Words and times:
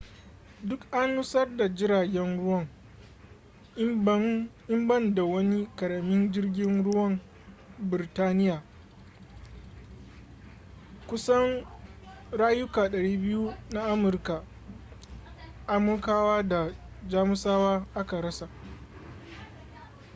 duk 0.63 0.85
an 0.91 1.15
nutsar 1.15 1.57
da 1.57 1.67
jiragen 1.75 2.37
ruwan 2.37 2.67
in 4.67 4.87
ban 4.87 5.15
da 5.15 5.23
wani 5.23 5.67
ƙaramin 5.75 6.31
jirgin 6.31 6.83
ruwan 6.83 7.19
birtaniya 7.79 8.63
kusan 11.07 11.65
rayuka 12.31 12.87
200 12.87 13.55
na 13.71 13.83
amurkawa 15.67 16.43
da 16.47 16.73
jamusawa 17.09 17.85
aka 17.95 18.21
rasa 18.21 18.49